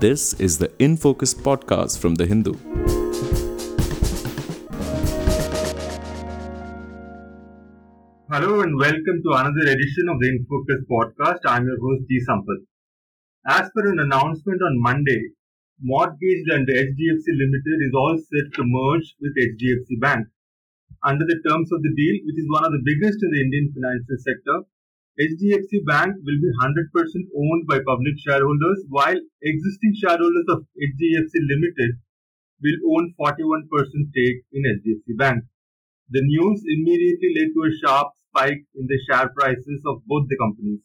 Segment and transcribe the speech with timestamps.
[0.00, 2.54] This is the In Focus podcast from The Hindu.
[8.30, 11.40] Hello and welcome to another edition of the In Focus podcast.
[11.44, 12.18] I'm your host G.
[12.26, 12.64] Sampath.
[13.46, 15.20] As per an announcement on Monday,
[15.82, 20.28] Mortgage lender HDFC Limited is all set to merge with HDFC Bank.
[21.04, 23.68] Under the terms of the deal, which is one of the biggest in the Indian
[23.76, 24.64] financial sector,
[25.18, 26.70] HDFC Bank will be 100%
[27.36, 31.98] owned by public shareholders, while existing shareholders of HDFC Limited
[32.62, 33.66] will own 41%
[34.10, 35.44] stake in HDFC Bank.
[36.10, 40.38] The news immediately led to a sharp spike in the share prices of both the
[40.38, 40.80] companies.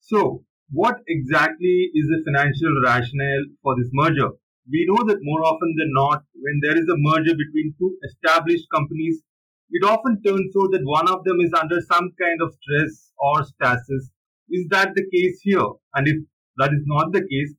[0.00, 4.30] So, what exactly is the financial rationale for this merger?
[4.70, 8.66] We know that more often than not, when there is a merger between two established
[8.74, 9.22] companies,
[9.72, 13.42] it often turns out that one of them is under some kind of stress or
[13.44, 14.12] stasis.
[14.50, 15.64] Is that the case here?
[15.94, 16.16] And if
[16.58, 17.56] that is not the case,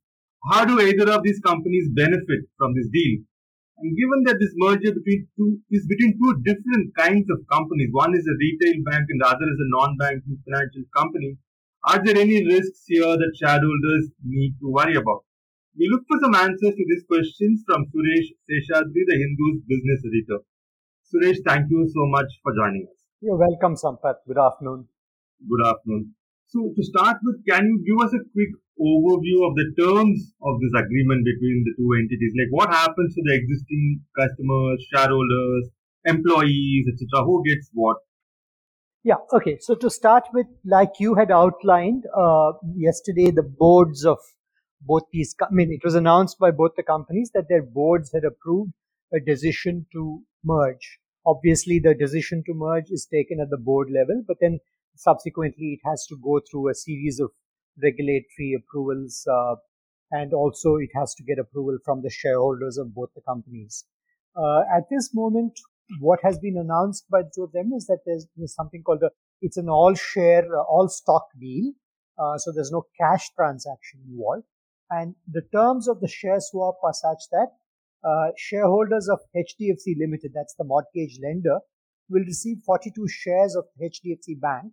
[0.50, 3.18] how do either of these companies benefit from this deal?
[3.78, 8.14] And given that this merger between two is between two different kinds of companies, one
[8.14, 11.34] is a retail bank and the other is a non-banking financial company,
[11.90, 15.26] are there any risks here that shareholders need to worry about?
[15.76, 20.46] We look for some answers to these questions from Suresh Seshadri, the Hindu's business editor.
[21.14, 22.98] Suresh, thank you so much for joining us.
[23.20, 24.18] You're welcome, Sampath.
[24.26, 24.88] Good afternoon.
[25.48, 26.14] Good afternoon.
[26.48, 30.58] So, to start with, can you give us a quick overview of the terms of
[30.58, 32.34] this agreement between the two entities?
[32.34, 35.68] Like, what happens to the existing customers, shareholders,
[36.04, 37.24] employees, etc.?
[37.24, 37.98] Who gets what?
[39.04, 39.58] Yeah, okay.
[39.60, 44.18] So, to start with, like you had outlined uh, yesterday, the boards of
[44.80, 48.24] both these, I mean, it was announced by both the companies that their boards had
[48.24, 48.72] approved
[49.14, 50.98] a decision to merge.
[51.26, 54.58] Obviously, the decision to merge is taken at the board level, but then
[54.96, 57.30] subsequently it has to go through a series of
[57.82, 59.54] regulatory approvals, uh,
[60.10, 63.84] and also it has to get approval from the shareholders of both the companies.
[64.36, 65.58] Uh, at this moment,
[66.00, 69.10] what has been announced by two of them is that there's, there's something called a,
[69.40, 71.72] it's an all share, uh, all stock deal.
[72.18, 74.44] Uh, so there's no cash transaction involved.
[74.90, 77.48] And the terms of the share swap are such that
[78.04, 81.58] uh, shareholders of HDFC Limited, that's the mortgage lender,
[82.08, 84.72] will receive 42 shares of HDFC Bank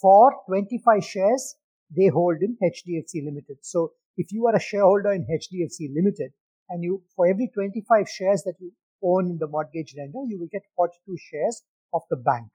[0.00, 1.56] for 25 shares
[1.94, 3.58] they hold in HDFC Limited.
[3.62, 6.32] So if you are a shareholder in HDFC Limited
[6.68, 8.72] and you, for every 25 shares that you
[9.02, 11.62] own in the mortgage lender, you will get 42 shares
[11.94, 12.48] of the bank.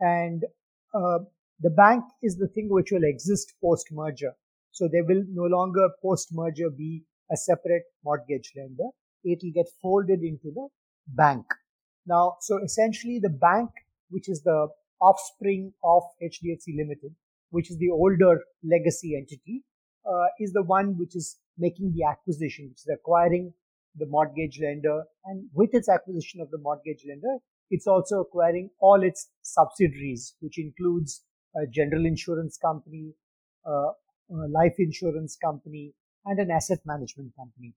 [0.00, 0.44] And
[0.94, 1.18] uh,
[1.60, 4.32] the bank is the thing which will exist post merger.
[4.72, 8.90] So there will no longer post merger be a separate mortgage lender.
[9.24, 10.68] It will get folded into the
[11.08, 11.44] bank.
[12.06, 13.70] Now, so essentially the bank,
[14.10, 14.68] which is the
[15.00, 17.14] offspring of HDFC Limited,
[17.50, 19.62] which is the older legacy entity,
[20.06, 23.52] uh, is the one which is making the acquisition, which is acquiring
[23.96, 25.04] the mortgage lender.
[25.24, 27.38] And with its acquisition of the mortgage lender,
[27.70, 31.22] it's also acquiring all its subsidiaries, which includes
[31.56, 33.14] a general insurance company,
[33.66, 33.90] uh,
[34.30, 35.94] a life insurance company,
[36.26, 37.74] and an asset management company.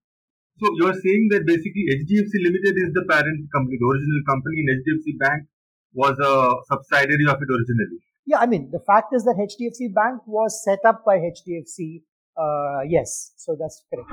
[0.59, 4.81] So you're saying that basically HDFC Limited is the parent company, the original company, and
[4.81, 5.45] HDFC Bank
[5.93, 6.33] was a
[6.65, 8.01] subsidiary of it originally.
[8.25, 12.01] Yeah, I mean the fact is that HDFC Bank was set up by HDFC.
[12.35, 14.11] Uh, yes, so that's correct.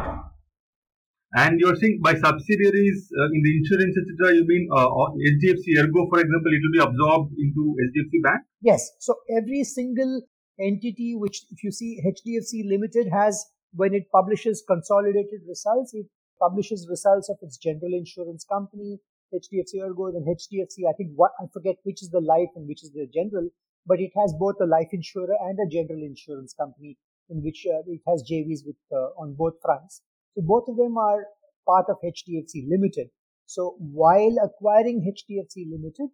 [1.34, 6.06] And you're saying by subsidiaries uh, in the insurance, etc., you mean uh, HDFC Ergo,
[6.08, 8.42] for example, it will be absorbed into HDFC Bank?
[8.60, 8.88] Yes.
[9.00, 10.22] So every single
[10.60, 16.06] entity which, if you see HDFC Limited has, when it publishes consolidated results, it
[16.40, 18.98] publishes results of its general insurance company,
[19.32, 22.82] HDFC Ergo, then HDFC, I think what, I forget which is the life and which
[22.82, 23.48] is the general,
[23.86, 26.96] but it has both a life insurer and a general insurance company
[27.30, 30.02] in which uh, it has JVs with, uh, on both fronts.
[30.34, 31.26] So both of them are
[31.66, 33.08] part of HDFC Limited.
[33.46, 36.08] So while acquiring HDFC Limited,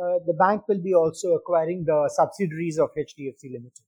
[0.00, 3.84] uh, the bank will be also acquiring the subsidiaries of HDFC Limited.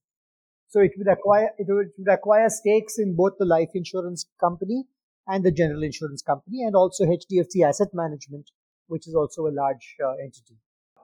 [0.67, 4.25] So it would acquire it would, it would acquire stakes in both the life insurance
[4.39, 4.85] company
[5.27, 8.51] and the general insurance company, and also HDFC Asset Management,
[8.87, 10.57] which is also a large uh, entity.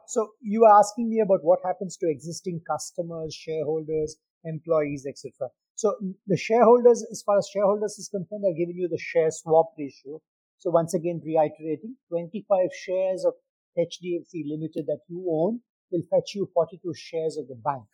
[0.07, 5.49] So you are asking me about what happens to existing customers, shareholders, employees, etc.
[5.75, 5.95] So
[6.27, 10.19] the shareholders, as far as shareholders is concerned, I've given you the share swap ratio.
[10.57, 13.33] So once again, reiterating, 25 shares of
[13.77, 15.61] HDFC Limited that you own
[15.91, 17.85] will fetch you 42 shares of the bank.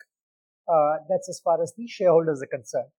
[0.68, 2.90] Uh, that's as far as the shareholders are concerned.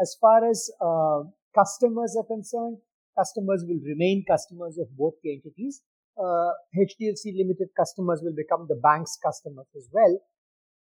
[0.00, 1.22] As far as uh,
[1.54, 2.78] customers are concerned,
[3.18, 5.82] customers will remain customers of both the entities.
[6.18, 10.18] Uh, HDFC Limited customers will become the bank's customers as well.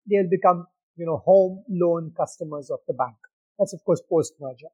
[0.09, 3.15] They'll become, you know, home loan customers of the bank.
[3.57, 4.71] That's of course post merger.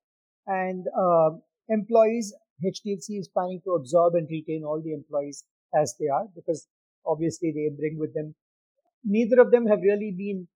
[0.47, 1.31] and uh,
[1.69, 2.33] employees.
[2.63, 6.67] HDFC is planning to absorb and retain all the employees as they are because
[7.05, 8.35] obviously they bring with them.
[9.05, 10.47] Neither of them have really been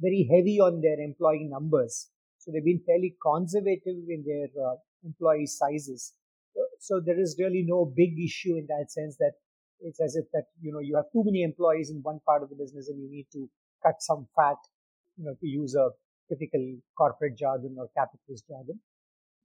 [0.00, 2.08] very heavy on their employee numbers.
[2.44, 6.12] So they've been fairly conservative in their uh, employee sizes.
[6.78, 9.32] So there is really no big issue in that sense that
[9.80, 12.50] it's as if that, you know, you have too many employees in one part of
[12.50, 13.48] the business and you need to
[13.82, 14.56] cut some fat,
[15.16, 15.88] you know, to use a
[16.28, 18.78] typical corporate jargon or capitalist jargon.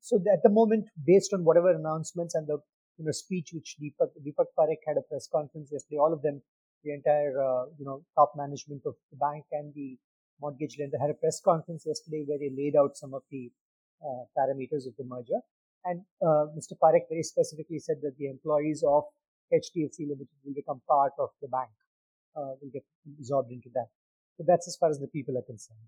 [0.01, 2.57] So at the moment, based on whatever announcements and the
[2.97, 6.41] you know speech which Deepak Deepak Parekh had a press conference yesterday, all of them,
[6.83, 9.97] the entire uh, you know top management of the bank and the
[10.41, 13.51] mortgage lender had a press conference yesterday where they laid out some of the
[14.03, 15.39] uh, parameters of the merger.
[15.85, 16.75] And uh, Mr.
[16.81, 19.03] Parekh very specifically said that the employees of
[19.53, 21.69] HDFC Limited will become part of the bank,
[22.35, 22.83] uh, will get
[23.17, 23.87] absorbed into that.
[24.37, 25.87] So that's as far as the people are concerned.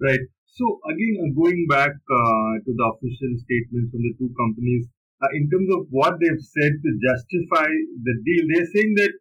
[0.00, 0.20] Right.
[0.46, 4.88] So again, uh, going back uh, to the official statements from the two companies,
[5.22, 9.12] uh, in terms of what they've said to justify the deal, they're saying that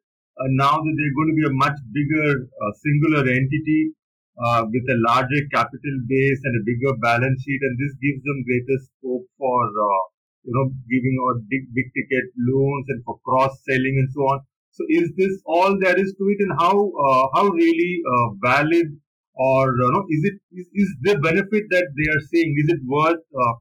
[0.57, 3.93] now that they're going to be a much bigger uh, singular entity
[4.41, 8.43] uh, with a larger capital base and a bigger balance sheet, and this gives them
[8.43, 9.59] greater scope for
[10.43, 14.39] you know giving out big big ticket loans and for cross selling and so on.
[14.71, 16.75] So is this all there is to it, and how
[17.35, 18.01] how really
[18.41, 18.97] valid
[19.35, 22.81] or uh, no, is it is, is the benefit that they are saying is it
[22.85, 23.55] worth uh,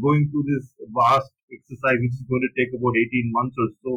[0.00, 3.92] going through this vast exercise which is going to take about 18 months or so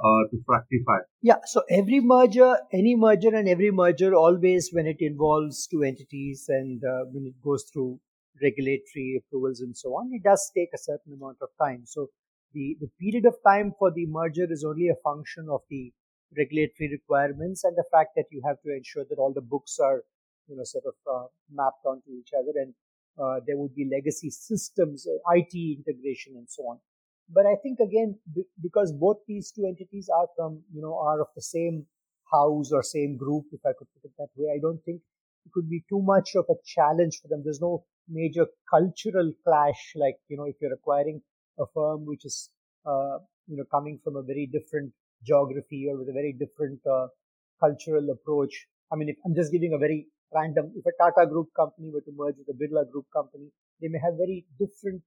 [0.00, 4.96] uh, to fructify yeah so every merger any merger and every merger always when it
[5.00, 7.98] involves two entities and uh, when it goes through
[8.42, 12.08] regulatory approvals and so on it does take a certain amount of time so
[12.52, 15.92] the, the period of time for the merger is only a function of the
[16.36, 20.02] regulatory requirements and the fact that you have to ensure that all the books are
[20.48, 22.74] you know, sort of uh, mapped onto each other, and
[23.18, 26.78] uh, there would be legacy systems, uh, IT integration, and so on.
[27.28, 28.18] But I think again,
[28.62, 31.86] because both these two entities are from, you know, are of the same
[32.32, 35.00] house or same group, if I could put it that way, I don't think
[35.44, 37.42] it could be too much of a challenge for them.
[37.44, 41.22] There's no major cultural clash, like you know, if you're acquiring
[41.58, 42.50] a firm which is,
[42.84, 44.92] uh, you know, coming from a very different
[45.24, 47.08] geography or with a very different uh,
[47.60, 48.66] cultural approach.
[48.92, 50.72] I mean, if I'm just giving a very random.
[50.76, 53.50] If a Tata Group company were to merge with a Birla Group company,
[53.80, 55.02] they may have very different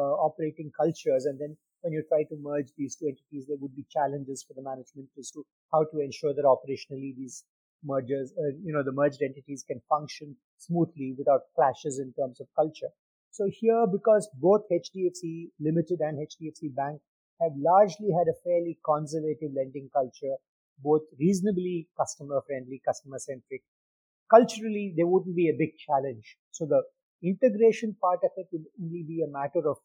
[0.00, 1.24] operating cultures.
[1.26, 4.54] And then when you try to merge these two entities, there would be challenges for
[4.54, 7.44] the management as to how to ensure that operationally these
[7.84, 12.46] mergers, uh, you know, the merged entities can function smoothly without clashes in terms of
[12.56, 12.90] culture.
[13.30, 17.00] So here, because both HDFC Limited and HDFC Bank
[17.40, 20.36] have largely had a fairly conservative lending culture,
[20.82, 23.62] both reasonably customer friendly, customer centric,
[24.30, 26.36] culturally there wouldn't be a big challenge.
[26.50, 26.82] So the
[27.22, 29.76] integration part of it would only be a matter of,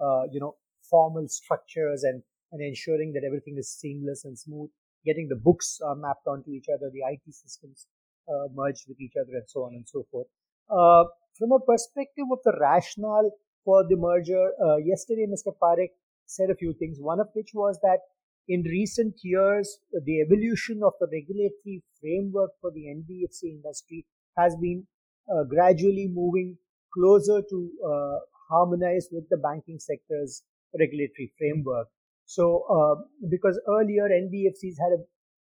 [0.00, 0.56] uh, you know,
[0.88, 4.70] formal structures and, and ensuring that everything is seamless and smooth,
[5.04, 7.86] getting the books uh, mapped onto each other, the IT systems
[8.28, 10.26] uh, merged with each other and so on and so forth.
[10.70, 11.04] Uh,
[11.38, 13.30] from a perspective of the rationale
[13.64, 15.52] for the merger, uh, yesterday Mr.
[15.62, 15.92] Parekh
[16.26, 18.00] said a few things, one of which was that
[18.48, 24.06] in recent years, the evolution of the regulatory framework for the NBFC industry
[24.38, 24.86] has been
[25.28, 26.56] uh, gradually moving
[26.96, 30.42] closer to uh, harmonize with the banking sector's
[30.78, 31.88] regulatory framework.
[32.24, 35.02] So, uh, because earlier NBFCs had a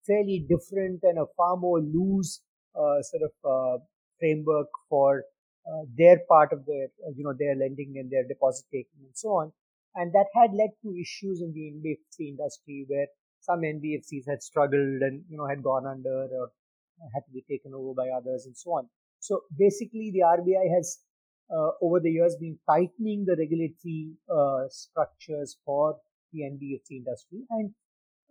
[0.08, 2.41] fairly different and a far more loose
[2.75, 3.84] uh, sort of uh,
[4.20, 5.24] framework for
[5.68, 9.29] uh, their part of their, you know, their lending and their deposit taking and so
[9.29, 9.51] on.
[9.96, 13.08] And that had led to issues in the NBFC industry where
[13.41, 16.51] some NBFCs had struggled and, you know, had gone under or
[17.13, 18.88] had to be taken over by others and so on.
[19.20, 21.00] So basically the RBI has
[21.51, 25.98] uh, over the years been tightening the regulatory uh, structures for
[26.32, 27.39] the NBFC industry.
[27.50, 27.72] And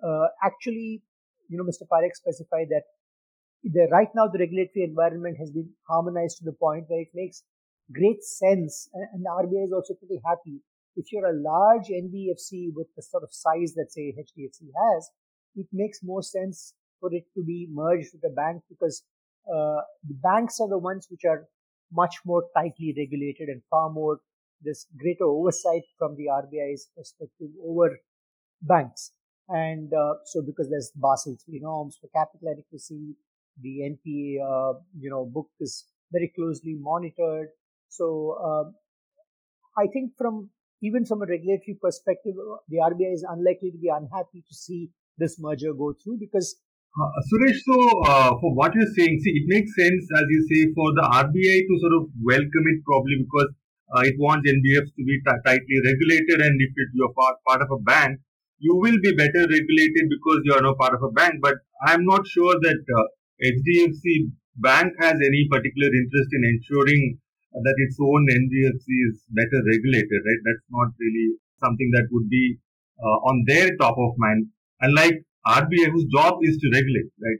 [0.02, 1.02] uh, actually,
[1.48, 1.86] you know, Mr.
[1.90, 2.84] Parekh specified that
[3.64, 7.42] the, right now the regulatory environment has been harmonized to the point where it makes
[7.92, 8.88] great sense.
[8.94, 10.62] And the RBI is also pretty happy
[10.98, 15.10] if you're a large NBFC with the sort of size that say HDFC has,
[15.54, 19.04] it makes more sense for it to be merged with a bank because
[19.46, 21.46] uh, the banks are the ones which are
[21.92, 24.20] much more tightly regulated and far more
[24.62, 27.98] this greater oversight from the RBI's perspective over
[28.62, 29.12] banks.
[29.48, 33.16] And uh, so because there's Basel III norms for capital adequacy,
[33.60, 37.48] the NPA, uh, you know, book is very closely monitored.
[37.88, 40.50] So uh, I think from
[40.82, 42.34] even from a regulatory perspective,
[42.68, 46.56] the RBI is unlikely to be unhappy to see this merger go through because.
[46.96, 47.76] Uh, Suresh, so
[48.06, 51.58] uh, for what you're saying, see, it makes sense, as you say, for the RBI
[51.68, 53.50] to sort of welcome it probably because
[53.94, 57.62] uh, it wants NBFs to be t- tightly regulated, and if it, you're part, part
[57.62, 58.18] of a bank,
[58.58, 61.38] you will be better regulated because you are not part of a bank.
[61.40, 61.54] But
[61.86, 63.06] I'm not sure that uh,
[63.46, 67.18] HDFC Bank has any particular interest in ensuring
[67.54, 70.42] that its own NBFC is better regulated, right?
[70.42, 72.58] That's not really something that would be
[72.98, 74.50] uh, on their top of mind.
[74.80, 77.38] Unlike RBI, whose job is to regulate, right?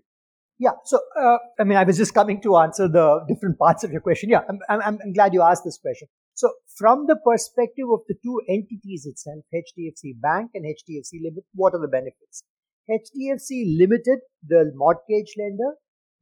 [0.58, 0.72] Yeah.
[0.84, 4.00] So, uh, I mean, I was just coming to answer the different parts of your
[4.00, 4.28] question.
[4.28, 6.08] Yeah, I'm, I'm, I'm glad you asked this question.
[6.34, 11.74] So, from the perspective of the two entities itself, HDFC Bank and HDFC Limited, what
[11.74, 12.42] are the benefits?
[12.90, 15.74] HDFC Limited, the mortgage lender,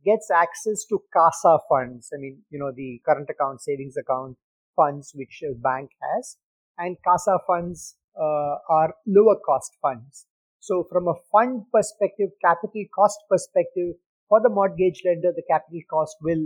[0.04, 2.10] gets access to CASA funds.
[2.14, 4.36] I mean, you know, the current account, savings account
[4.74, 6.36] funds which a bank has.
[6.78, 10.26] And CASA funds uh, are lower cost funds.
[10.66, 13.94] So, from a fund perspective, capital cost perspective,
[14.28, 16.44] for the mortgage lender, the capital cost will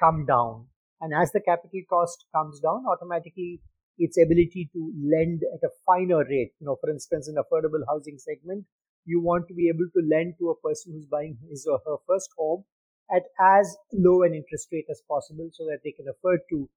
[0.00, 0.66] come down.
[1.00, 3.60] And as the capital cost comes down, automatically
[3.96, 6.50] its ability to lend at a finer rate.
[6.58, 8.64] You know, for instance, in affordable housing segment,
[9.04, 11.98] you want to be able to lend to a person who's buying his or her
[12.08, 12.64] first home
[13.14, 16.68] at as low an interest rate as possible so that they can afford to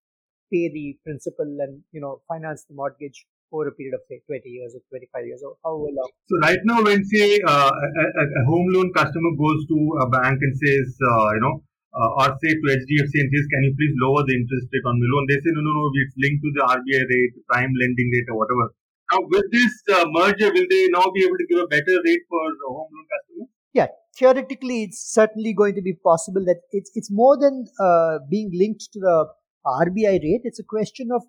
[0.53, 4.47] pay the principal and, you know, finance the mortgage over a period of say 20
[4.49, 6.09] years or 25 years or however long.
[6.27, 10.37] So right now, when say uh, a, a, home loan customer goes to a bank
[10.41, 11.55] and says, uh, you know,
[11.95, 14.99] uh, or say to HDFC and says, can you please lower the interest rate on
[14.99, 15.25] my loan?
[15.27, 18.37] They say, no, no, no, it's linked to the RBI rate, prime lending rate, or
[18.37, 18.65] whatever.
[19.11, 22.25] Now, with this uh, merger, will they now be able to give a better rate
[22.27, 23.49] for home loan customers?
[23.73, 23.87] Yeah,
[24.17, 28.89] theoretically, it's certainly going to be possible that it's it's more than uh, being linked
[28.93, 29.27] to the
[29.65, 30.41] RBI rate.
[30.43, 31.23] It's a question of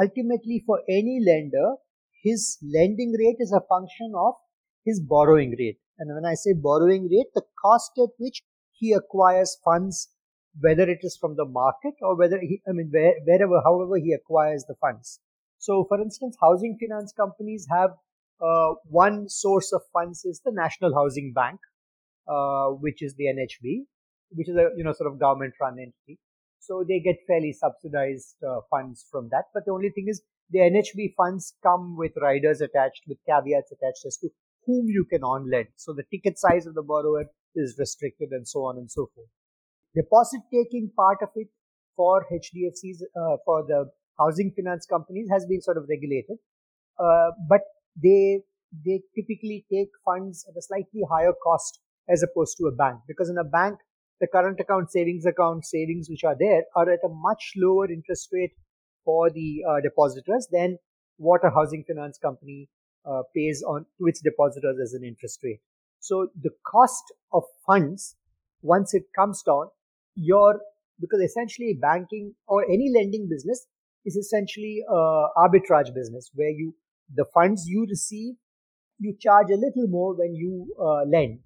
[0.00, 1.76] ultimately for any lender,
[2.22, 4.34] his lending rate is a function of
[4.84, 5.78] his borrowing rate.
[5.98, 10.08] And when I say borrowing rate, the cost at which he acquires funds,
[10.60, 14.12] whether it is from the market or whether he, I mean, where, wherever, however he
[14.12, 15.20] acquires the funds.
[15.58, 17.90] So, for instance, housing finance companies have
[18.42, 21.60] uh, one source of funds is the National Housing Bank,
[22.26, 23.84] uh, which is the NHB,
[24.30, 26.18] which is a you know sort of government run entity.
[26.62, 29.46] So they get fairly subsidized uh, funds from that.
[29.52, 34.06] But the only thing is the NHB funds come with riders attached, with caveats attached
[34.06, 34.28] as to
[34.64, 35.68] whom you can on lend.
[35.74, 37.24] So the ticket size of the borrower
[37.56, 39.26] is restricted and so on and so forth.
[39.96, 41.48] Deposit taking part of it
[41.96, 46.38] for HDFCs, uh, for the housing finance companies has been sort of regulated.
[46.96, 47.62] Uh, but
[48.00, 48.40] they,
[48.86, 53.28] they typically take funds at a slightly higher cost as opposed to a bank because
[53.28, 53.78] in a bank,
[54.22, 58.28] the current account, savings account, savings which are there are at a much lower interest
[58.32, 58.52] rate
[59.04, 60.78] for the uh, depositors than
[61.16, 62.68] what a housing finance company
[63.04, 65.60] uh, pays on to its depositors as an interest rate.
[65.98, 67.02] So the cost
[67.32, 68.14] of funds,
[68.62, 69.66] once it comes down,
[70.14, 70.60] your
[71.00, 73.66] because essentially banking or any lending business
[74.04, 76.74] is essentially a arbitrage business where you
[77.14, 78.34] the funds you receive
[79.02, 81.40] you charge a little more when you uh, lend.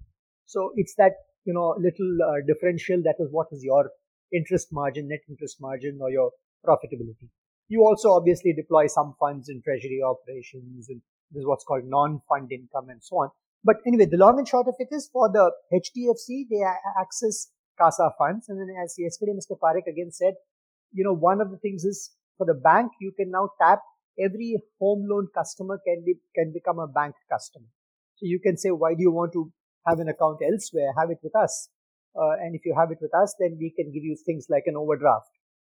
[0.45, 1.13] So it's that
[1.47, 3.89] you know, little uh, differential that is what is your
[4.33, 6.31] interest margin, net interest margin, or your
[6.65, 7.29] profitability.
[7.69, 11.01] You also obviously deploy some funds in treasury operations, and
[11.31, 13.29] this is what's called non-fund income and so on.
[13.63, 16.63] But anyway, the long and short of it is for the HDFC, they
[16.99, 17.47] access
[17.79, 18.49] CASA funds.
[18.49, 19.57] And then as yesterday Mr.
[19.57, 20.33] Parekh again said,
[20.91, 23.79] you know, one of the things is for the bank, you can now tap
[24.19, 27.67] every home loan customer can be, can become a bank customer.
[28.15, 29.51] So you can say, why do you want to
[29.87, 31.69] have an account elsewhere, have it with us.
[32.15, 34.63] Uh, and if you have it with us, then we can give you things like
[34.65, 35.29] an overdraft.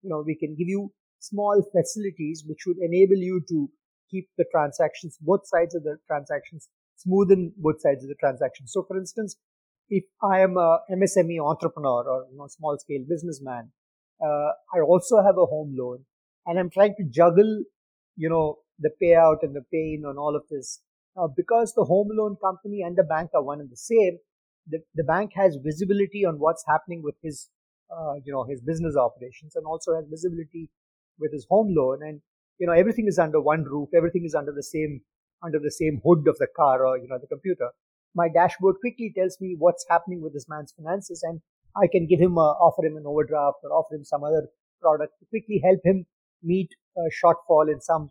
[0.02, 3.70] You know, we can give you small facilities which would enable you to
[4.10, 8.68] keep the transactions, both sides of the transactions, smoothen both sides of the transaction.
[8.68, 9.36] So, for instance,
[9.90, 13.72] if I am a MSME entrepreneur or you know, small scale businessman,
[14.24, 16.06] uh, I also have a home loan
[16.46, 17.64] and I'm trying to juggle,
[18.16, 20.80] you know, the payout and the pain on all of this
[21.20, 24.18] uh, because the home loan company and the bank are one and the same,
[24.68, 27.50] the, the bank has visibility on what's happening with his,
[27.92, 30.70] uh, you know, his business operations and also has visibility
[31.20, 32.00] with his home loan.
[32.02, 32.22] And,
[32.60, 33.90] you know, everything is under one roof.
[33.96, 35.02] Everything is under the same,
[35.44, 37.70] under the same hood of the car or, you know, the computer.
[38.16, 41.42] My dashboard quickly tells me what's happening with this man's finances and
[41.76, 44.48] I can give him, a, offer him an overdraft or offer him some other
[44.82, 46.06] product to quickly help him
[46.44, 48.10] meet a shortfall in some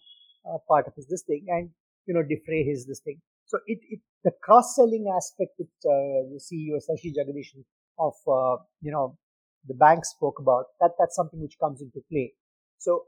[0.48, 1.46] uh, part of his this thing.
[1.48, 1.70] And
[2.08, 3.20] you know, defray his this thing.
[3.46, 7.64] So it, it the cross-selling aspect that uh, the CEO Shashi Jagdishan
[7.98, 9.16] of uh, you know
[9.66, 12.32] the bank spoke about that that's something which comes into play.
[12.78, 13.04] So,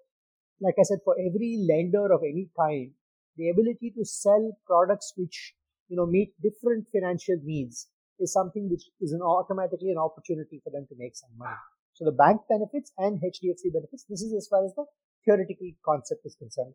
[0.61, 2.91] like I said, for every lender of any kind,
[3.37, 5.55] the ability to sell products which
[5.89, 7.89] you know meet different financial needs
[8.19, 11.57] is something which is an automatically an opportunity for them to make some money.
[11.95, 14.05] So the bank benefits and HDFC benefits.
[14.09, 14.85] This is as far as the
[15.25, 16.75] theoretical concept is concerned.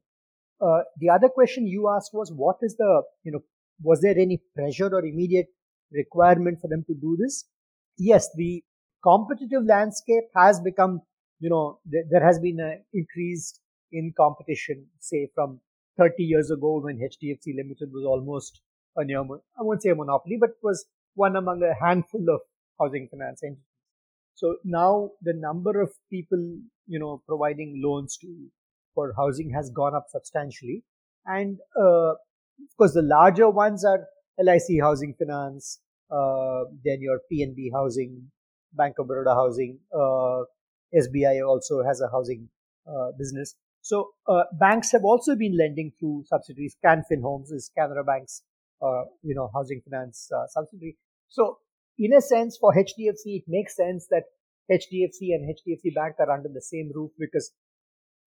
[0.62, 3.41] Uh, the other question you asked was what is the, you know,
[3.81, 5.47] was there any pressure or immediate
[5.91, 7.45] requirement for them to do this?
[7.97, 8.63] Yes, the
[9.03, 11.01] competitive landscape has become,
[11.39, 13.59] you know, th- there has been an increase
[13.91, 15.59] in competition, say from
[15.97, 18.62] 30 years ago when HDFC Limited was almost
[18.97, 20.85] a near, I won't say a monopoly, but was
[21.15, 22.41] one among a handful of
[22.79, 23.63] housing finance entities.
[24.35, 26.39] So now the number of people,
[26.88, 28.27] you know, providing loans to
[28.96, 30.84] for housing has gone up substantially.
[31.25, 34.08] And, uh, of course, the larger ones are
[34.40, 35.80] LIC Housing Finance,
[36.12, 38.32] uh, then your PNB Housing,
[38.74, 40.44] Bank of Baroda Housing, uh,
[40.96, 42.50] SBI also has a housing
[42.88, 43.56] uh, business.
[43.82, 46.75] So uh, banks have also been lending through subsidiaries.
[46.84, 48.42] Can Fin Homes is Canara Bank's,
[48.82, 50.98] uh, you know, housing finance subsidiary.
[51.30, 51.60] So
[51.98, 54.24] in a sense, for HDFC, it makes sense that
[54.72, 57.52] HDFC and HDFC Bank are under the same roof because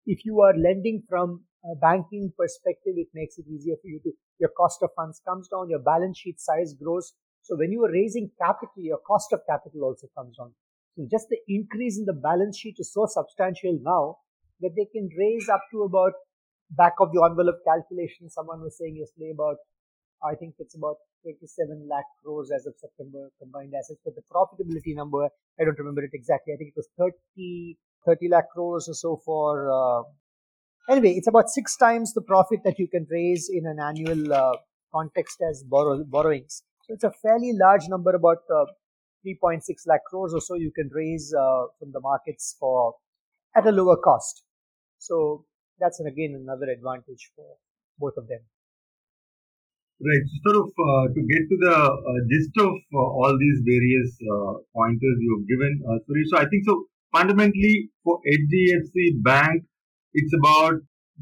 [0.06, 4.12] if you are lending from a banking perspective, it makes it easier for you to,
[4.38, 7.12] your cost of funds comes down, your balance sheet size grows.
[7.42, 10.54] So when you are raising capital, your cost of capital also comes down.
[10.96, 14.18] So just the increase in the balance sheet is so substantial now
[14.60, 16.12] that they can raise up to about
[16.70, 18.30] back of the envelope calculation.
[18.30, 19.56] Someone was saying yesterday about
[20.24, 24.96] I think it's about 27 lakh crores as of September combined assets, but the profitability
[24.96, 25.28] number,
[25.60, 26.54] I don't remember it exactly.
[26.54, 30.02] I think it was 30, 30 lakh crores or so for, uh,
[30.92, 34.52] anyway, it's about six times the profit that you can raise in an annual uh,
[34.94, 36.62] context as borrow, borrowings.
[36.82, 38.66] So it's a fairly large number, about uh,
[39.26, 42.94] 3.6 lakh crores or so you can raise uh, from the markets for
[43.56, 44.44] at a lower cost.
[44.98, 45.44] So
[45.80, 47.56] that's again another advantage for
[47.98, 48.40] both of them.
[49.96, 50.24] Right.
[50.44, 54.12] So sort of uh, to get to the uh, gist of uh, all these various
[54.20, 56.28] uh, pointers you've given, uh, Suresh.
[56.28, 56.84] So I think so.
[57.12, 59.64] Fundamentally, for HDFC Bank,
[60.12, 60.80] it's about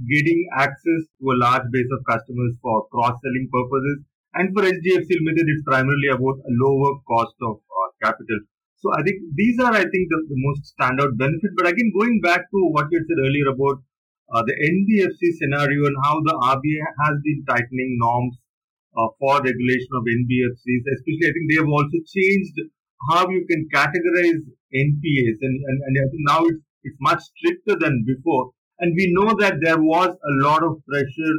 [0.09, 5.47] getting access to a large base of customers for cross-selling purposes, and for HDFC Limited,
[5.47, 8.41] it's primarily about a lower cost of uh, capital.
[8.85, 11.55] So I think these are, I think, the, the most standout benefit.
[11.57, 13.81] But again, going back to what you said earlier about
[14.35, 18.37] uh, the NBFC scenario and how the RBI has been tightening norms
[18.93, 20.83] uh, for regulation of NBFCs.
[21.01, 22.57] Especially, I think they have also changed
[23.09, 24.43] how you can categorize
[24.75, 28.51] NPAs, and, and, and I think now it's, it's much stricter than before.
[28.81, 31.37] And we know that there was a lot of pressure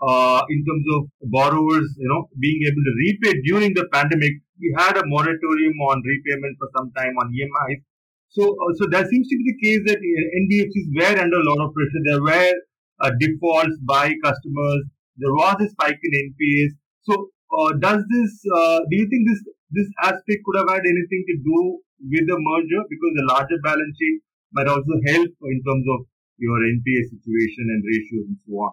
[0.00, 4.32] uh, in terms of borrowers, you know, being able to repay during the pandemic.
[4.60, 7.82] We had a moratorium on repayment for some time on EMIs.
[8.30, 11.66] So, uh, so there seems to be the case that NBFCs were under a lot
[11.66, 12.02] of pressure.
[12.04, 12.52] There were
[13.00, 14.84] uh, defaults by customers.
[15.16, 16.72] There was a spike in NPAs.
[17.02, 18.30] So, uh, does this?
[18.54, 22.38] Uh, do you think this this aspect could have had anything to do with the
[22.38, 22.82] merger?
[22.88, 26.06] Because the larger balance sheet might also help in terms of
[26.38, 28.72] your NPA situation and ratios and so on.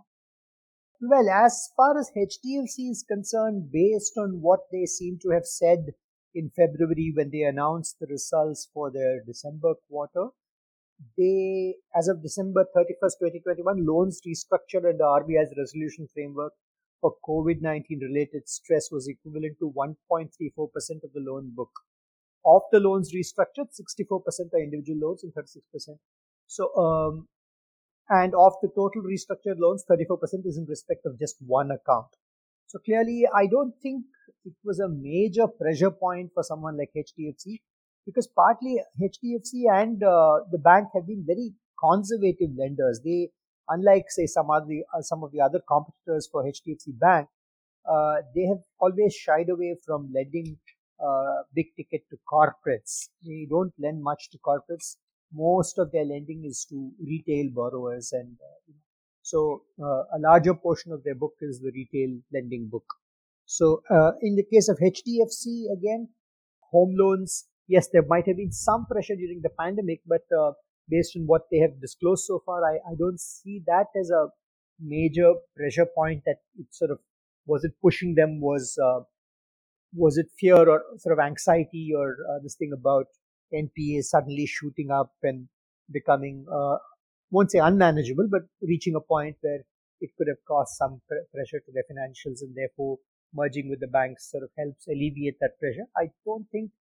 [1.02, 5.94] Well, as far as HDFC is concerned, based on what they seem to have said
[6.34, 10.30] in February when they announced the results for their December quarter,
[11.18, 16.54] they, as of December 31st, 2021, loans restructured under RBI's resolution framework
[17.02, 20.30] for COVID-19 related stress was equivalent to 1.34%
[21.04, 21.72] of the loan book.
[22.46, 24.22] Of the loans restructured, 64%
[24.54, 25.98] are individual loans and 36%.
[26.48, 27.28] So, um,
[28.10, 32.08] and of the total restructured loans, 34% is in respect of just one account.
[32.68, 34.04] So clearly, I don't think
[34.46, 37.62] it was a major pressure point for someone like HDFC
[38.06, 43.02] because partly HDFC and uh, the bank have been very conservative lenders.
[43.04, 43.30] They
[43.70, 47.28] unlike say some of the uh, some of the other competitors for HDFC Bank,
[47.90, 50.58] uh, they have always shied away from lending
[51.04, 53.10] uh, big ticket to corporates.
[53.26, 54.98] They don't lend much to corporates.
[55.34, 58.74] Most of their lending is to retail borrowers, and uh,
[59.22, 62.86] so uh, a larger portion of their book is the retail lending book.
[63.46, 66.10] So uh, in the case of HDFC, again,
[66.72, 67.46] home loans.
[67.68, 70.22] Yes, there might have been some pressure during the pandemic, but
[70.90, 74.28] based on what they have disclosed so far, I, I don't see that as a
[74.80, 77.00] major pressure point that it sort of
[77.46, 79.02] was it pushing them was uh,
[79.96, 83.06] was it fear or sort of anxiety or uh, this thing about
[83.54, 85.48] NPA suddenly shooting up and
[85.92, 86.78] becoming uh,
[87.32, 89.62] won't say unmanageable but reaching a point where
[90.02, 92.98] it could have caused some pr- pressure to their financials and therefore
[93.34, 95.88] merging with the banks sort of helps alleviate that pressure.
[95.98, 96.72] I don't think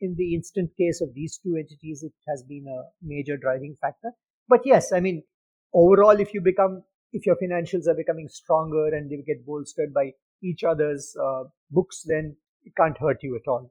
[0.00, 4.12] in the instant case of these two entities, it has been a major driving factor.
[4.48, 5.22] But yes, I mean,
[5.72, 10.12] overall, if you become, if your financials are becoming stronger and they get bolstered by
[10.42, 13.70] each other's uh, books, then it can't hurt you at all.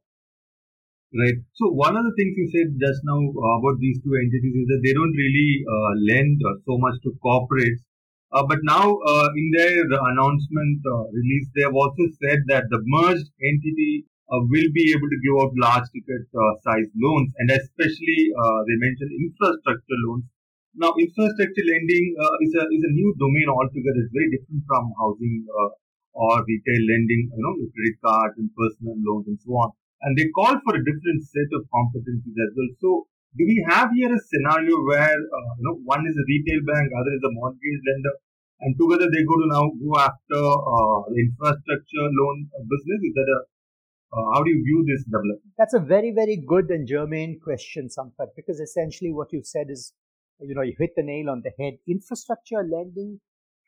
[1.14, 1.38] Right.
[1.54, 4.68] So one of the things you said just now uh, about these two entities is
[4.68, 7.84] that they don't really uh, lend uh, so much to corporates.
[8.34, 9.80] Uh, but now uh, in their
[10.12, 15.20] announcement uh, release, they have also said that the merged entity will be able to
[15.24, 16.26] give out large ticket
[16.66, 18.34] size loans, and especially
[18.68, 20.26] they mentioned infrastructure loans.
[20.74, 22.06] Now, infrastructure lending
[22.42, 24.02] is a is a new domain altogether.
[24.02, 25.46] It's very different from housing
[26.16, 29.70] or retail lending, you know, credit cards and personal loans and so on
[30.06, 32.72] and they call for a different set of competencies as well.
[32.80, 32.90] So,
[33.36, 36.88] do we have here a scenario where uh, you know one is a retail bank,
[36.94, 38.16] other is a mortgage lender,
[38.62, 43.00] and together they go to now go after uh, the infrastructure loan business?
[43.04, 43.40] Is that a
[44.16, 45.52] uh, how do you view this development?
[45.58, 49.92] That's a very very good and germane question, Sampath, because essentially what you've said is
[50.40, 51.80] you know you hit the nail on the head.
[51.88, 53.20] Infrastructure lending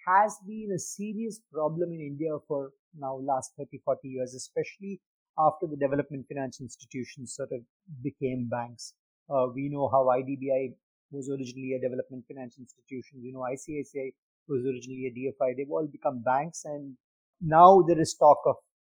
[0.07, 5.01] has been a serious problem in India for now last 30 40 years, especially
[5.37, 7.61] after the development finance institutions sort of
[8.01, 8.93] became banks.
[9.29, 10.73] Uh, we know how IDBI
[11.11, 13.21] was originally a development finance institution.
[13.21, 14.13] We know ICICI
[14.47, 15.57] was originally a DFI.
[15.57, 16.95] They've all become banks, and
[17.41, 18.55] now there is talk of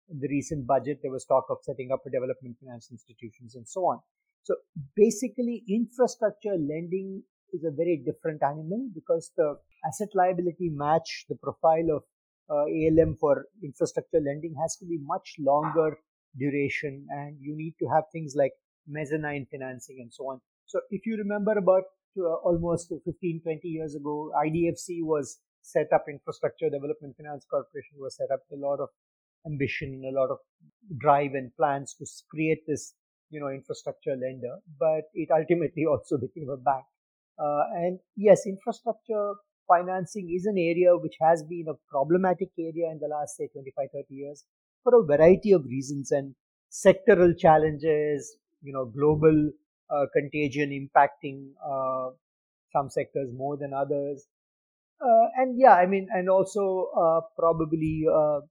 [0.09, 0.99] the recent budget.
[1.01, 3.99] There was talk of setting up a development finance institutions and so on.
[4.43, 4.55] So
[4.95, 11.97] basically, infrastructure lending is a very different animal because the asset liability match, the profile
[11.97, 12.03] of
[12.49, 15.97] uh, ALM for infrastructure lending has to be much longer
[16.37, 18.53] duration and you need to have things like
[18.87, 20.41] mezzanine financing and so on.
[20.65, 21.83] So if you remember about
[22.17, 28.15] uh, almost 15, 20 years ago, IDFC was set up, Infrastructure Development Finance Corporation was
[28.15, 28.89] set up, with a lot of
[29.45, 30.37] ambition, and a lot of
[30.97, 32.93] drive and plans to create this,
[33.29, 36.85] you know, infrastructure lender, but it ultimately also became a bank.
[37.39, 39.33] Uh, and yes, infrastructure
[39.67, 43.87] financing is an area which has been a problematic area in the last, say, 25,
[43.93, 44.45] 30 years
[44.83, 46.35] for a variety of reasons and
[46.71, 49.51] sectoral challenges, you know, global
[49.89, 52.11] uh, contagion impacting uh,
[52.71, 54.27] some sectors more than others.
[55.01, 58.41] Uh, and yeah, I mean, and also uh, probably uh,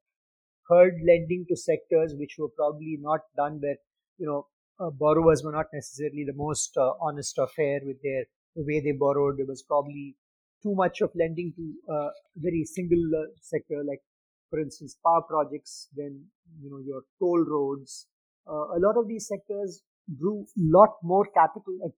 [0.69, 3.77] herd lending to sectors which were probably not done where,
[4.19, 4.47] you know,
[4.93, 8.25] borrowers were not necessarily the most honest or fair with their
[8.59, 9.39] the way they borrowed.
[9.39, 10.17] There was probably
[10.63, 11.99] too much of lending to a
[12.37, 13.07] very single
[13.41, 14.03] sector like
[14.51, 16.25] for instance, power projects, then
[16.61, 18.07] you know your toll roads.
[18.49, 19.83] Uh, a lot of these sectors
[20.19, 21.89] drew lot more capital uh,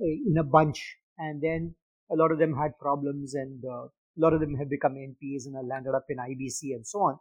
[0.00, 1.74] in a bunch, and then
[2.10, 5.46] a lot of them had problems, and uh, a lot of them have become NPAs
[5.46, 7.18] and are landed up in IBC and so on.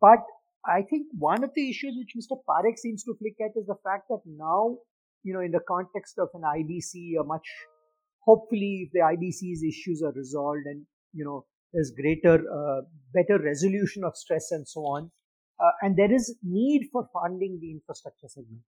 [0.00, 0.24] But
[0.66, 2.38] I think one of the issues which Mr.
[2.48, 4.78] Parekh seems to flick at is the fact that now,
[5.22, 7.46] you know, in the context of an IBC, a much
[8.24, 12.82] hopefully if the IBC's issues are resolved and you know there's greater, uh,
[13.12, 15.10] better resolution of stress and so on.
[15.58, 18.62] Uh, and there is need for funding the infrastructure segment.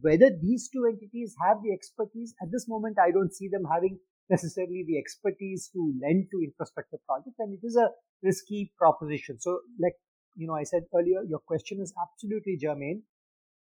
[0.00, 3.98] Whether these two entities have the expertise at this moment, I don't see them having
[4.28, 7.88] necessarily the expertise to lend to infrastructure projects, and it is a
[8.22, 9.40] risky proposition.
[9.40, 9.94] So, like
[10.36, 13.02] you know, I said earlier, your question is absolutely germane.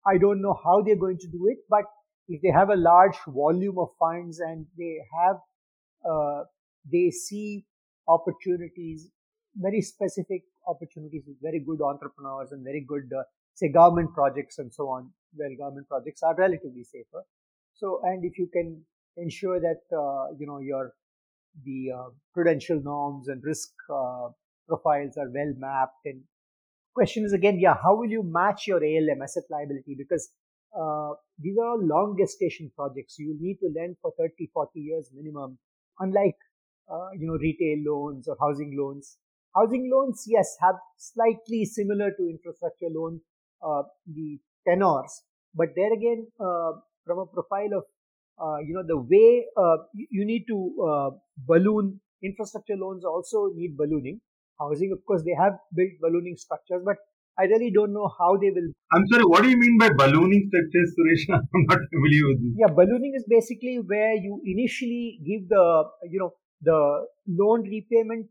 [0.07, 1.85] I don't know how they're going to do it, but
[2.29, 5.37] if they have a large volume of funds and they have,
[6.09, 6.45] uh,
[6.91, 7.65] they see
[8.07, 9.11] opportunities,
[9.57, 13.23] very specific opportunities with very good entrepreneurs and very good, uh,
[13.55, 17.23] say, government projects and so on, well government projects are relatively safer.
[17.75, 18.83] So, and if you can
[19.17, 20.93] ensure that, uh, you know, your,
[21.65, 24.29] the uh, prudential norms and risk uh,
[24.69, 26.23] profiles are well mapped and
[26.99, 29.95] question is again, yeah, how will you match your ALM asset liability?
[29.97, 30.31] Because
[30.77, 33.19] uh, these are long gestation projects.
[33.19, 35.59] You need to lend for 30, 40 years minimum.
[36.01, 36.37] Unlike
[36.91, 39.19] uh, you know, retail loans or housing loans.
[39.55, 43.21] Housing loans, yes, have slightly similar to infrastructure loan,
[43.63, 45.23] uh, the tenors,
[45.55, 46.73] but there again, uh,
[47.05, 47.85] from a profile of,
[48.41, 49.45] uh, you know, the way
[50.11, 51.13] you need to
[51.47, 54.21] balloon infrastructure loans also need ballooning.
[54.59, 56.97] Housing, of course, they have built ballooning structures, but
[57.39, 58.73] I really don't know how they will.
[58.93, 61.39] I'm sorry, what do you mean by ballooning structures, Suresh?
[61.55, 62.55] I'm not familiar with this.
[62.59, 68.27] Yeah, ballooning is basically where you initially give the, you know, the loan repayment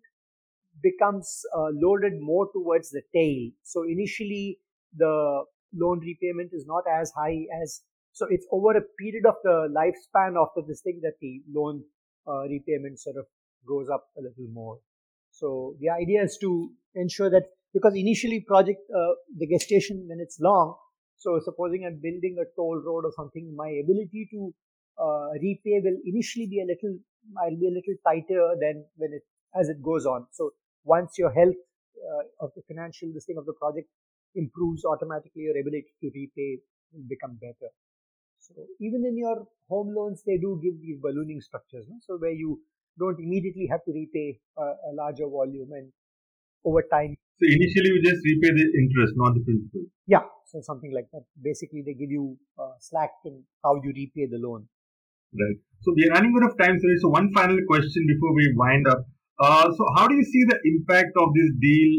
[0.83, 3.51] becomes uh, loaded more towards the tail.
[3.63, 4.59] So initially
[4.95, 5.43] the
[5.73, 10.35] loan repayment is not as high as, so it's over a period of the lifespan
[10.35, 11.83] of this thing that the loan
[12.27, 13.25] uh, repayment sort of
[13.65, 14.79] goes up a little more.
[15.31, 20.39] So the idea is to ensure that because initially project, uh, the gestation when it's
[20.39, 20.75] long,
[21.17, 24.53] so supposing I'm building a toll road or something, my ability to
[25.01, 26.97] uh, repay will initially be a little
[27.35, 29.23] I'll be a little tighter than when it
[29.59, 30.27] as it goes on.
[30.31, 30.51] So
[30.83, 31.59] once your health
[31.97, 33.89] uh, of the financial this thing of the project
[34.35, 36.61] improves automatically, your ability to repay
[36.93, 37.71] will become better.
[38.39, 41.85] So even in your home loans, they do give these ballooning structures.
[41.89, 41.97] No?
[42.05, 42.61] So where you
[42.97, 45.91] don't immediately have to repay a, a larger volume and
[46.63, 47.16] over time.
[47.37, 49.85] So initially you just repay the interest, not the principal.
[50.07, 51.21] Yeah, so something like that.
[51.37, 54.67] Basically, they give you uh, slack in how you repay the loan.
[55.33, 55.59] Right.
[55.81, 56.97] So we are running out of time, sorry.
[56.97, 59.05] So one final question before we wind up.
[59.39, 61.91] Uh, so how do you see the impact of this deal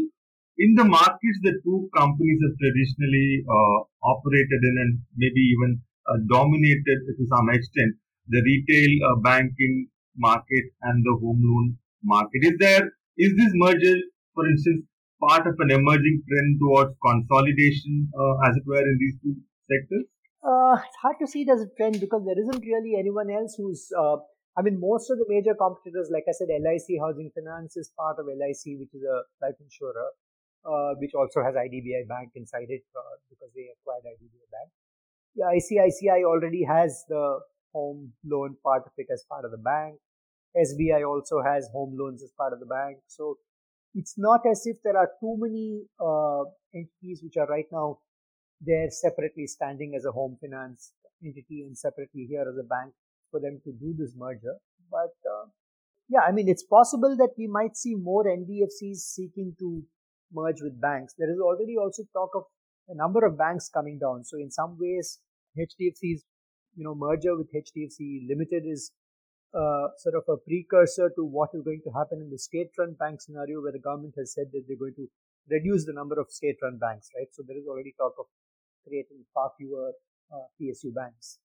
[0.57, 5.79] in the markets that two companies have traditionally uh, operated in and maybe even
[6.11, 7.95] uh, dominated to some extent,
[8.27, 12.43] the retail uh, banking market and the home loan market?
[12.43, 13.95] Is there is this merger,
[14.35, 14.83] for instance,
[15.19, 19.35] part of an emerging trend towards consolidation, uh, as it were, in these two
[19.69, 20.05] sectors?
[20.41, 23.55] Uh, it's hard to see it as a trend because there isn't really anyone else
[23.57, 24.15] who's uh,
[24.57, 28.19] I mean, most of the major competitors, like I said, LIC Housing Finance is part
[28.19, 30.09] of LIC, which is a life insurer,
[30.67, 34.69] uh, which also has IDBI Bank inside it uh, because they acquired IDBI Bank.
[35.35, 37.39] Yeah, ICICI already has the
[37.71, 39.95] home loan part of it as part of the bank.
[40.57, 42.97] SBI also has home loans as part of the bank.
[43.07, 43.37] So
[43.95, 47.99] it's not as if there are too many uh, entities which are right now
[48.61, 50.91] there separately standing as a home finance
[51.23, 52.93] entity and separately here as a bank
[53.31, 54.55] for them to do this merger.
[54.91, 55.47] But uh,
[56.09, 59.83] yeah, I mean, it's possible that we might see more NBFCs seeking to
[60.33, 61.13] merge with banks.
[61.17, 62.43] There is already also talk of
[62.89, 64.23] a number of banks coming down.
[64.23, 65.19] So in some ways,
[65.57, 66.23] HDFC's
[66.75, 68.91] you know merger with HDFC Limited is
[69.53, 73.21] uh, sort of a precursor to what is going to happen in the state-run bank
[73.21, 75.09] scenario, where the government has said that they're going to
[75.49, 77.09] reduce the number of state-run banks.
[77.17, 77.27] Right.
[77.31, 78.25] So there is already talk of
[78.87, 79.91] creating far fewer
[80.33, 81.39] uh, PSU banks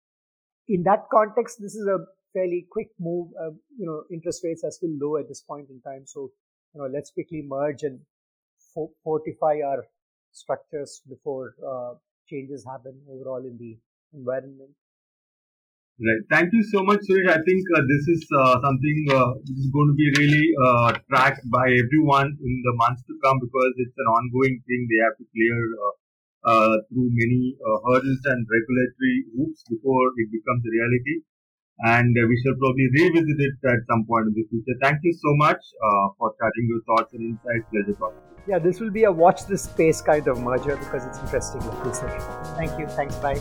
[0.69, 1.99] in that context, this is a
[2.33, 3.29] fairly quick move.
[3.41, 6.05] Uh, you know, interest rates are still low at this point in time.
[6.07, 6.31] So,
[6.75, 8.01] you know, let's quickly merge and
[9.05, 9.85] fortify our
[10.33, 11.95] structures before uh,
[12.29, 13.79] changes happen overall in the
[14.13, 14.71] environment.
[15.95, 16.27] Right.
[16.27, 17.31] Thank you so much, Suresh.
[17.31, 20.91] I think uh, this is uh, something uh, which is going to be really uh,
[21.07, 24.81] tracked by everyone in the months to come because it's an ongoing thing.
[24.91, 25.95] They have to clear uh,
[26.51, 31.23] uh, through many hurdles and regulatory hoops before it becomes a reality.
[31.87, 34.75] And we shall probably revisit it at some point in the future.
[34.83, 35.63] Thank you so much
[36.19, 37.71] for sharing your thoughts and insights.
[37.71, 38.19] Pleasure talking.
[38.47, 41.87] Yeah, this will be a watch this space kind of merger because it's interesting, like
[41.87, 42.11] you said.
[42.59, 42.87] Thank you.
[42.87, 43.15] Thanks.
[43.17, 43.41] Bye.